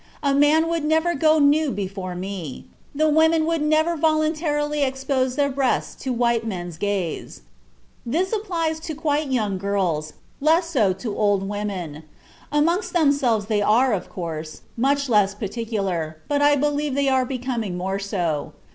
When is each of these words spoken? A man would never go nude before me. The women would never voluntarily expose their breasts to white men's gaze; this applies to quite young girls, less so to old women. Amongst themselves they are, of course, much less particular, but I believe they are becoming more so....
A 0.23 0.33
man 0.33 0.67
would 0.67 0.83
never 0.83 1.13
go 1.13 1.37
nude 1.37 1.75
before 1.75 2.15
me. 2.15 2.65
The 2.95 3.07
women 3.07 3.45
would 3.45 3.61
never 3.61 3.95
voluntarily 3.95 4.81
expose 4.81 5.35
their 5.35 5.51
breasts 5.51 5.93
to 6.01 6.11
white 6.11 6.43
men's 6.43 6.77
gaze; 6.77 7.41
this 8.03 8.33
applies 8.33 8.79
to 8.79 8.95
quite 8.95 9.29
young 9.31 9.59
girls, 9.59 10.13
less 10.39 10.65
so 10.71 10.91
to 10.93 11.15
old 11.15 11.47
women. 11.47 12.01
Amongst 12.51 12.93
themselves 12.93 13.45
they 13.45 13.61
are, 13.61 13.93
of 13.93 14.09
course, 14.09 14.61
much 14.75 15.07
less 15.07 15.35
particular, 15.35 16.17
but 16.27 16.41
I 16.41 16.55
believe 16.55 16.95
they 16.95 17.07
are 17.07 17.23
becoming 17.23 17.77
more 17.77 17.99
so.... 17.99 18.53